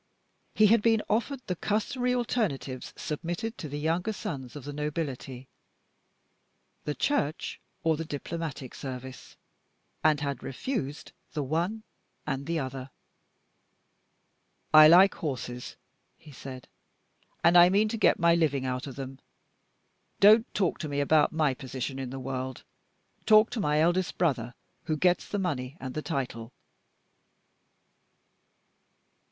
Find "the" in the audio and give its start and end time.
1.45-1.55, 3.69-3.77, 4.63-4.73, 6.85-6.95, 7.97-8.03, 11.33-11.43, 12.47-12.57, 22.09-22.19, 25.29-25.37, 25.93-26.01